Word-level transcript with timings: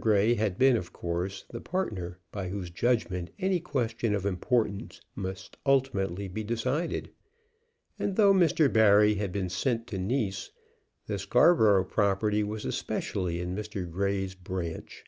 Grey 0.00 0.32
had 0.36 0.56
been, 0.56 0.74
of 0.78 0.90
course, 0.90 1.44
the 1.50 1.60
partner 1.60 2.18
by 2.30 2.48
whose 2.48 2.70
judgment 2.70 3.28
any 3.38 3.60
question 3.60 4.14
of 4.14 4.24
importance 4.24 5.02
must 5.14 5.58
ultimately 5.66 6.28
be 6.28 6.42
decided; 6.42 7.10
and, 7.98 8.16
though 8.16 8.32
Mr. 8.32 8.72
Barry 8.72 9.16
had 9.16 9.32
been 9.32 9.50
sent 9.50 9.86
to 9.88 9.98
Nice, 9.98 10.50
the 11.04 11.18
Scarborough 11.18 11.84
property 11.84 12.42
was 12.42 12.64
especially 12.64 13.38
in 13.38 13.54
Mr. 13.54 13.86
Grey's 13.86 14.34
branch. 14.34 15.04